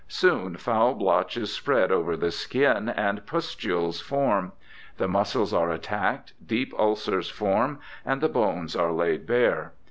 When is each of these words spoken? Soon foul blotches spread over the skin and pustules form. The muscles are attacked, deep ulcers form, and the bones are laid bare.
Soon 0.07 0.55
foul 0.57 0.95
blotches 0.95 1.53
spread 1.53 1.91
over 1.91 2.17
the 2.17 2.31
skin 2.31 2.89
and 2.89 3.23
pustules 3.27 4.01
form. 4.01 4.51
The 4.97 5.07
muscles 5.07 5.53
are 5.53 5.69
attacked, 5.69 6.33
deep 6.43 6.73
ulcers 6.79 7.29
form, 7.29 7.77
and 8.03 8.19
the 8.19 8.27
bones 8.27 8.75
are 8.75 8.91
laid 8.93 9.27
bare. 9.27 9.73